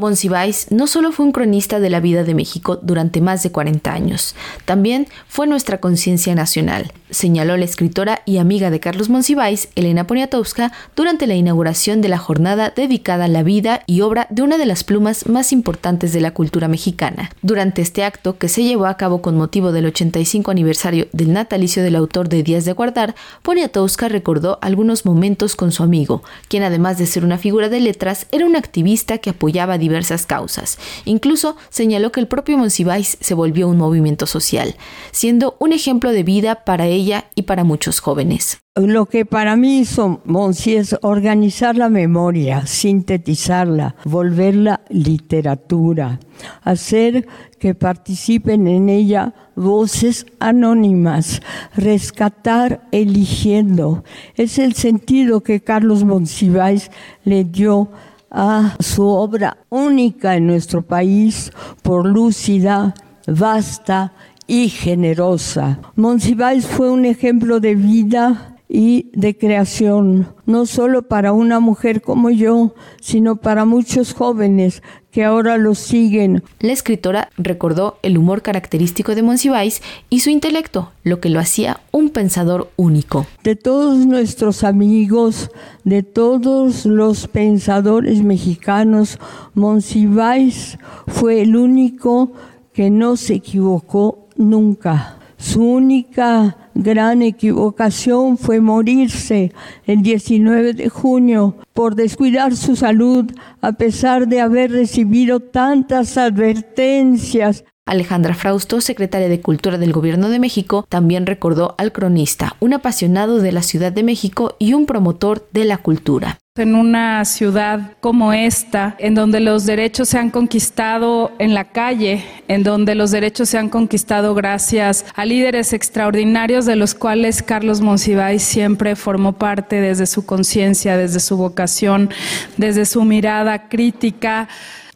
Monsiváis 0.00 0.66
no 0.70 0.86
solo 0.86 1.12
fue 1.12 1.26
un 1.26 1.32
cronista 1.32 1.78
de 1.78 1.90
la 1.90 2.00
vida 2.00 2.24
de 2.24 2.34
México 2.34 2.78
durante 2.82 3.20
más 3.20 3.42
de 3.42 3.52
40 3.52 3.92
años, 3.92 4.34
también 4.64 5.06
fue 5.28 5.46
nuestra 5.46 5.78
conciencia 5.78 6.34
nacional, 6.34 6.92
señaló 7.10 7.56
la 7.56 7.64
escritora 7.64 8.22
y 8.24 8.38
amiga 8.38 8.70
de 8.70 8.80
Carlos 8.80 9.08
Monsiváis, 9.08 9.68
Elena 9.74 10.06
Poniatowska, 10.06 10.72
durante 10.96 11.26
la 11.26 11.34
inauguración 11.34 12.00
de 12.00 12.08
la 12.08 12.18
jornada 12.18 12.72
dedicada 12.74 13.24
a 13.24 13.28
la 13.28 13.42
vida 13.42 13.82
y 13.86 14.00
obra 14.00 14.26
de 14.30 14.42
una 14.42 14.58
de 14.58 14.66
las 14.66 14.84
plumas 14.84 15.28
más 15.28 15.52
importantes 15.52 16.12
de 16.12 16.20
la 16.20 16.32
cultura 16.32 16.68
mexicana. 16.68 17.30
Durante 17.42 17.82
este 17.82 18.04
acto, 18.04 18.38
que 18.38 18.48
se 18.48 18.64
llevó 18.64 18.86
a 18.86 18.96
cabo 18.96 19.22
con 19.22 19.36
motivo 19.36 19.72
del 19.72 19.86
85 19.86 20.50
aniversario 20.50 21.08
del 21.12 21.32
natalicio 21.32 21.82
del 21.82 21.96
autor 21.96 22.28
de 22.28 22.42
Días 22.42 22.64
de 22.64 22.72
Guardar, 22.72 23.14
Poniatowska 23.42 24.08
recordó 24.08 24.58
algunos 24.62 25.04
momentos 25.04 25.56
con 25.56 25.72
su 25.72 25.82
amigo, 25.82 26.22
quien 26.48 26.62
además 26.62 26.98
de 26.98 27.06
ser 27.06 27.24
una 27.24 27.38
figura 27.38 27.68
de 27.68 27.80
letras, 27.80 28.26
era 28.32 28.46
un 28.46 28.56
activista 28.56 29.18
que 29.18 29.30
apoyaba 29.30 29.74
a 29.74 29.78
diversas 29.90 30.24
causas. 30.24 30.78
Incluso 31.04 31.56
señaló 31.68 32.12
que 32.12 32.20
el 32.20 32.28
propio 32.28 32.56
Monsiváis 32.56 33.18
se 33.20 33.34
volvió 33.34 33.68
un 33.68 33.76
movimiento 33.76 34.26
social, 34.26 34.76
siendo 35.10 35.56
un 35.58 35.72
ejemplo 35.72 36.12
de 36.12 36.22
vida 36.22 36.64
para 36.64 36.86
ella 36.86 37.26
y 37.34 37.42
para 37.42 37.64
muchos 37.64 38.00
jóvenes. 38.00 38.60
Lo 38.76 39.06
que 39.06 39.26
para 39.26 39.56
mí 39.56 39.80
hizo 39.80 40.20
Monsi 40.24 40.76
es 40.76 40.96
organizar 41.02 41.76
la 41.76 41.88
memoria, 41.88 42.66
sintetizarla, 42.66 43.96
volverla 44.04 44.82
literatura, 44.88 46.20
hacer 46.62 47.26
que 47.58 47.74
participen 47.74 48.68
en 48.68 48.88
ella 48.88 49.34
voces 49.56 50.24
anónimas, 50.38 51.42
rescatar 51.74 52.86
eligiendo. 52.92 54.04
Es 54.36 54.58
el 54.58 54.74
sentido 54.74 55.42
que 55.42 55.60
Carlos 55.60 56.04
Monsiváis 56.04 56.92
le 57.24 57.44
dio 57.44 57.90
a 58.30 58.76
su 58.80 59.06
obra 59.06 59.58
única 59.68 60.36
en 60.36 60.46
nuestro 60.46 60.82
país 60.82 61.52
por 61.82 62.06
lúcida, 62.06 62.94
vasta 63.26 64.12
y 64.46 64.68
generosa. 64.68 65.78
Monsiváis 65.96 66.66
fue 66.66 66.90
un 66.90 67.04
ejemplo 67.04 67.60
de 67.60 67.74
vida 67.74 68.56
y 68.72 69.10
de 69.14 69.36
creación, 69.36 70.28
no 70.46 70.64
solo 70.64 71.02
para 71.02 71.32
una 71.32 71.58
mujer 71.58 72.02
como 72.02 72.30
yo, 72.30 72.72
sino 73.00 73.34
para 73.34 73.64
muchos 73.64 74.14
jóvenes 74.14 74.80
que 75.10 75.24
ahora 75.24 75.58
lo 75.58 75.74
siguen. 75.74 76.44
La 76.60 76.72
escritora 76.72 77.30
recordó 77.36 77.98
el 78.02 78.16
humor 78.16 78.42
característico 78.42 79.16
de 79.16 79.22
Monsiváis 79.22 79.82
y 80.08 80.20
su 80.20 80.30
intelecto, 80.30 80.92
lo 81.02 81.18
que 81.18 81.30
lo 81.30 81.40
hacía 81.40 81.80
un 81.90 82.10
pensador 82.10 82.70
único. 82.76 83.26
De 83.42 83.56
todos 83.56 84.06
nuestros 84.06 84.62
amigos, 84.62 85.50
de 85.82 86.04
todos 86.04 86.86
los 86.86 87.26
pensadores 87.26 88.22
mexicanos, 88.22 89.18
Monsiváis 89.54 90.78
fue 91.08 91.42
el 91.42 91.56
único 91.56 92.32
que 92.72 92.88
no 92.88 93.16
se 93.16 93.34
equivocó 93.34 94.28
nunca. 94.36 95.19
Su 95.40 95.64
única 95.64 96.58
gran 96.74 97.22
equivocación 97.22 98.36
fue 98.36 98.60
morirse 98.60 99.52
el 99.86 100.02
19 100.02 100.74
de 100.74 100.90
junio 100.90 101.56
por 101.72 101.94
descuidar 101.94 102.54
su 102.54 102.76
salud 102.76 103.24
a 103.62 103.72
pesar 103.72 104.28
de 104.28 104.42
haber 104.42 104.70
recibido 104.70 105.40
tantas 105.40 106.18
advertencias. 106.18 107.64
Alejandra 107.86 108.34
Frausto, 108.34 108.82
secretaria 108.82 109.30
de 109.30 109.40
Cultura 109.40 109.78
del 109.78 109.94
Gobierno 109.94 110.28
de 110.28 110.38
México, 110.38 110.84
también 110.90 111.24
recordó 111.24 111.74
al 111.78 111.90
cronista, 111.90 112.56
un 112.60 112.74
apasionado 112.74 113.38
de 113.38 113.52
la 113.52 113.62
Ciudad 113.62 113.92
de 113.92 114.02
México 114.02 114.56
y 114.58 114.74
un 114.74 114.84
promotor 114.84 115.48
de 115.52 115.64
la 115.64 115.78
cultura 115.78 116.39
en 116.56 116.74
una 116.74 117.24
ciudad 117.24 117.92
como 118.00 118.32
esta, 118.32 118.96
en 118.98 119.14
donde 119.14 119.38
los 119.38 119.66
derechos 119.66 120.08
se 120.08 120.18
han 120.18 120.30
conquistado 120.30 121.30
en 121.38 121.54
la 121.54 121.66
calle, 121.66 122.24
en 122.48 122.64
donde 122.64 122.96
los 122.96 123.12
derechos 123.12 123.50
se 123.50 123.56
han 123.56 123.68
conquistado 123.68 124.34
gracias 124.34 125.04
a 125.14 125.24
líderes 125.24 125.72
extraordinarios 125.72 126.66
de 126.66 126.74
los 126.74 126.96
cuales 126.96 127.44
Carlos 127.44 127.80
Monsiváis 127.80 128.42
siempre 128.42 128.96
formó 128.96 129.34
parte 129.34 129.80
desde 129.80 130.06
su 130.06 130.26
conciencia, 130.26 130.96
desde 130.96 131.20
su 131.20 131.36
vocación, 131.36 132.10
desde 132.56 132.84
su 132.84 133.04
mirada 133.04 133.68
crítica 133.68 134.48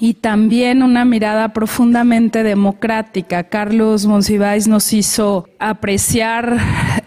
y 0.00 0.14
también 0.14 0.82
una 0.82 1.04
mirada 1.04 1.52
profundamente 1.52 2.42
democrática. 2.42 3.44
Carlos 3.44 4.06
Monsiváis 4.06 4.68
nos 4.68 4.92
hizo 4.92 5.48
apreciar 5.58 6.58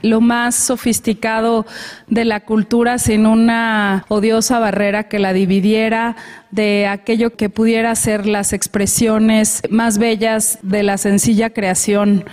lo 0.02 0.22
más 0.22 0.56
sofisticado 0.56 1.66
de 2.08 2.26
la 2.26 2.42
cultura 2.42 2.98
sin 2.98 3.26
una 3.26 4.06
odiosa 4.08 4.60
barrera 4.60 5.04
que 5.04 5.20
la 5.20 5.34
dividiera 5.34 6.16
de 6.52 6.88
aquello 6.88 7.36
que 7.36 7.50
pudiera 7.50 7.94
ser 7.96 8.26
las 8.26 8.54
expresiones 8.54 9.62
más 9.70 9.98
bellas 9.98 10.60
de 10.62 10.84
la 10.84 10.98
sencilla 10.98 11.52
creación 11.52 12.26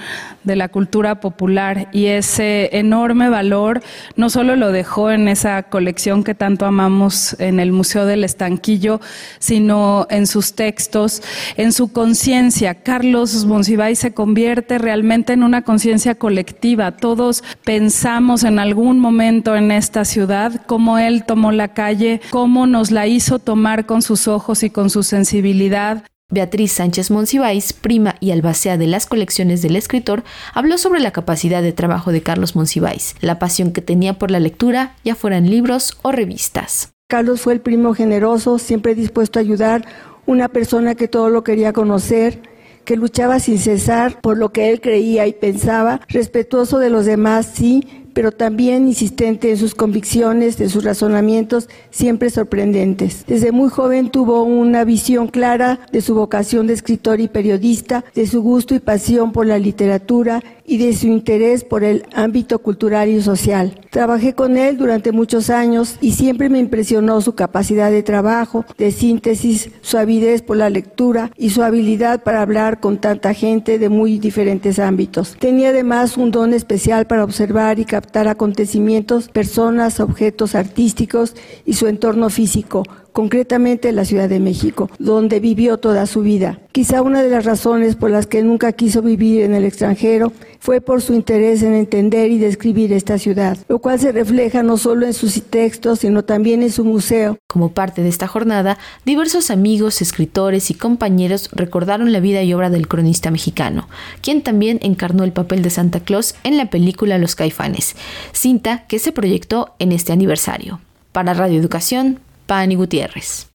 de 0.45 0.57
la 0.57 0.69
cultura 0.69 1.21
popular 1.21 1.89
y 1.93 2.07
ese 2.07 2.71
enorme 2.79 3.29
valor 3.29 3.83
no 4.15 4.31
solo 4.31 4.55
lo 4.55 4.71
dejó 4.71 5.11
en 5.11 5.29
esa 5.29 5.65
colección 5.65 6.23
que 6.23 6.35
tanto 6.35 6.67
amamos 6.67 7.37
en 7.41 7.59
el 7.59 7.73
Museo 7.73 8.07
del 8.07 8.23
Estanquillo, 8.23 9.01
sino 9.41 10.07
en 10.09 10.27
sus 10.27 10.55
textos, 10.55 11.23
en 11.57 11.73
su 11.73 11.93
conciencia. 11.93 12.75
Carlos 12.75 13.45
Monsiváis 13.45 13.99
se 13.99 14.15
convierte 14.15 14.79
realmente 14.79 15.33
en 15.33 15.43
una 15.43 15.63
conciencia 15.63 16.15
colectiva. 16.15 16.93
Todos 16.93 17.43
pensamos 17.65 18.45
en 18.45 18.61
algún 18.61 19.01
momento 19.01 19.57
en 19.57 19.73
esta 19.73 20.05
ciudad 20.05 20.63
cómo 20.67 20.99
él 20.99 21.25
tomó 21.25 21.51
la 21.51 21.69
calle, 21.69 22.21
cómo 22.31 22.67
nos 22.67 22.93
la 22.93 23.09
hizo 23.09 23.41
tomar 23.41 23.85
con 23.85 24.01
sus 24.07 24.29
ojos 24.29 24.63
y 24.63 24.71
con 24.71 24.89
su 24.89 25.03
sensibilidad. 25.03 26.05
Beatriz 26.29 26.73
Sánchez 26.73 27.11
Monsiváis, 27.11 27.73
prima 27.73 28.17
y 28.21 28.31
albacea 28.33 28.77
de 28.77 28.87
las 28.87 29.07
colecciones 29.07 29.63
del 29.63 29.77
escritor, 29.77 30.25
habló 30.55 30.79
sobre 30.79 31.01
la 31.01 31.13
capacidad 31.13 31.63
de 31.63 31.73
trabajo 31.73 32.11
de 32.11 32.23
Carlos 32.23 32.57
Monsiváis, 32.57 33.15
la 33.21 33.39
pasión 33.39 33.73
que 33.73 33.81
tenía 33.81 34.19
por 34.19 34.31
la 34.31 34.41
lectura, 34.41 34.97
ya 35.05 35.15
fueran 35.15 35.49
libros 35.51 35.99
o 36.03 36.11
revistas. 36.11 36.93
Carlos 37.09 37.43
fue 37.43 37.53
el 37.53 37.61
primo 37.61 37.95
generoso, 37.95 38.59
siempre 38.59 38.97
dispuesto 38.97 39.39
a 39.39 39.43
ayudar, 39.43 39.87
una 40.27 40.49
persona 40.49 40.97
que 40.97 41.07
todo 41.07 41.31
lo 41.31 41.45
quería 41.45 41.73
conocer, 41.73 42.43
que 42.85 42.97
luchaba 42.97 43.39
sin 43.39 43.59
cesar 43.59 44.21
por 44.21 44.37
lo 44.37 44.51
que 44.51 44.71
él 44.71 44.81
creía 44.81 45.27
y 45.27 45.33
pensaba, 45.33 46.01
respetuoso 46.09 46.79
de 46.79 46.91
los 46.91 47.05
demás, 47.05 47.51
sí, 47.55 48.06
pero 48.17 48.33
también 48.33 48.89
insistente 48.89 49.51
en 49.51 49.59
sus 49.59 49.75
convicciones, 49.75 50.59
en 50.63 50.71
sus 50.71 50.85
razonamientos, 50.85 51.69
siempre 51.91 52.31
sorprendentes. 52.31 53.27
Desde 53.27 53.53
muy 53.53 53.69
joven 53.69 54.09
tuvo 54.09 54.43
una 54.43 54.85
visión 54.85 55.29
clara 55.29 55.81
de 55.93 56.01
su 56.01 56.15
vocación 56.15 56.67
de 56.67 56.73
escritor 56.73 57.21
y 57.21 57.29
periodista, 57.29 58.07
de 58.15 58.27
su 58.27 58.41
gusto 58.41 58.75
y 58.75 58.79
pasión 58.79 59.33
por 59.33 59.45
la 59.45 59.59
literatura 59.59 60.43
y 60.65 60.79
de 60.79 60.95
su 60.95 61.09
interés 61.09 61.63
por 61.63 61.85
el 61.85 62.07
ámbito 62.15 62.59
cultural 62.61 63.11
y 63.11 63.21
social. 63.21 63.86
Trabajé 63.97 64.35
con 64.35 64.59
él 64.59 64.77
durante 64.77 65.11
muchos 65.11 65.49
años 65.49 65.97
y 66.03 66.13
siempre 66.13 66.51
me 66.51 66.59
impresionó 66.59 67.19
su 67.23 67.35
capacidad 67.35 67.91
de 67.91 68.03
trabajo, 68.03 68.67
de 68.77 68.91
síntesis, 68.91 69.71
su 69.81 69.97
avidez 69.97 70.43
por 70.43 70.59
la 70.59 70.69
lectura 70.69 71.31
y 71.39 71.49
su 71.49 71.63
habilidad 71.63 72.23
para 72.23 72.43
hablar 72.43 72.79
con 72.79 72.99
tanta 72.99 73.33
gente 73.33 73.79
de 73.79 73.89
muy 73.89 74.19
diferentes 74.19 74.79
ámbitos. 74.79 75.35
Tenía 75.39 75.71
además 75.71 76.19
un 76.19 76.31
don 76.31 76.53
especial 76.53 77.07
para 77.07 77.25
observar 77.25 77.79
y 77.79 77.87
captar 77.87 78.29
acontecimientos, 78.29 79.31
personas, 79.31 79.99
objetos 79.99 80.55
artísticos 80.55 81.35
y 81.65 81.73
su 81.73 81.87
entorno 81.87 82.29
físico 82.29 82.83
concretamente 83.17 83.89
en 83.89 83.97
la 83.97 84.05
Ciudad 84.05 84.29
de 84.29 84.41
México, 84.41 84.91
donde 84.99 85.41
vivió 85.41 85.79
toda 85.79 86.05
su 86.05 86.21
vida. 86.21 86.61
Quizá 86.71 87.01
una 87.01 87.23
de 87.23 87.31
las 87.31 87.47
razones 87.47 87.97
por 87.97 88.11
las 88.11 88.27
que 88.27 88.43
nunca 88.43 88.73
quiso 88.73 89.01
vivir 89.01 89.41
en 89.41 89.55
el 89.55 89.65
extranjero 89.65 90.35
fue 90.61 90.83
por 90.83 91.01
su 91.01 91.15
interés 91.15 91.63
en 91.63 91.73
entender 91.73 92.31
y 92.31 92.37
describir 92.37 92.93
esta 92.93 93.17
ciudad, 93.17 93.57
lo 93.71 93.79
cual 93.79 93.99
se 93.99 94.13
refleja 94.13 94.63
no 94.63 94.77
solo 94.77 95.07
en 95.07 95.15
sus 95.15 95.43
textos, 95.45 96.01
sino 96.01 96.25
también 96.25 96.63
en 96.63 96.71
su 96.71 96.85
museo. 96.85 97.39
Como 97.47 97.73
parte 97.73 98.03
de 98.03 98.11
esta 98.11 98.27
jornada, 98.27 98.77
diversos 99.07 99.51
amigos, 99.51 100.03
escritores 100.03 100.71
y 100.71 100.75
compañeros 100.75 101.49
recordaron 101.53 102.13
la 102.13 102.21
vida 102.21 102.43
y 102.43 102.53
obra 102.53 102.69
del 102.69 102.87
cronista 102.87 103.31
mexicano, 103.31 103.89
quien 104.21 104.43
también 104.43 104.79
encarnó 104.83 105.25
el 105.25 105.33
papel 105.33 105.63
de 105.63 105.71
Santa 105.71 106.01
Claus 106.01 106.35
en 106.45 106.59
la 106.59 106.69
película 106.69 107.17
Los 107.17 107.35
Caifanes, 107.35 107.97
cinta 108.33 108.85
que 108.89 108.99
se 108.99 109.13
proyectó 109.13 109.75
en 109.79 109.93
este 109.93 110.13
aniversario. 110.13 110.81
Para 111.13 111.33
Radio 111.33 111.59
Educación, 111.59 112.21
Pani 112.47 112.77
Gutiérrez. 112.77 113.45